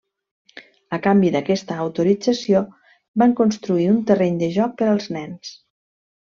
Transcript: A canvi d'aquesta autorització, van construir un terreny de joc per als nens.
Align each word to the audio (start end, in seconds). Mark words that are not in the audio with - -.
A 0.97 0.97
canvi 1.07 1.29
d'aquesta 1.35 1.77
autorització, 1.83 2.61
van 3.25 3.37
construir 3.41 3.87
un 3.93 4.01
terreny 4.13 4.41
de 4.45 4.51
joc 4.57 4.75
per 4.81 4.89
als 4.95 5.07
nens. 5.19 5.55